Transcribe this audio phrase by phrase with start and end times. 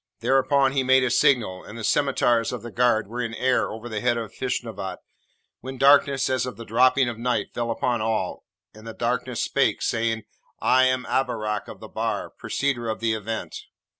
[0.21, 3.87] Thereupon he made a signal, and the scimitars of the guard were in air over
[3.87, 4.97] the head of Feshnavat,
[5.59, 8.43] when darkness as of the dropping of night fell upon all,
[8.73, 10.23] and the darkness spake, saying,
[10.59, 13.55] 'I am Abarak of the Bar, preceder of the Event!'